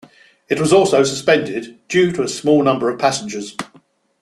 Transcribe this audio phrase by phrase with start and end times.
[0.49, 3.55] It was also suspended due to a small number of passengers.